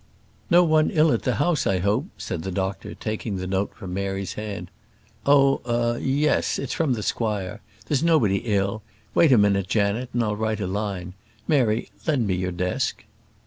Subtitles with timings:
[0.49, 3.93] "No one ill at the house, I hope," said the doctor, taking the note from
[3.93, 4.71] Mary's hand.
[5.27, 8.81] "Oh ah yes; it's from the squire there's nobody ill:
[9.13, 11.13] wait a minute, Janet, and I'll write a line.
[11.47, 13.05] Mary, lend me your desk."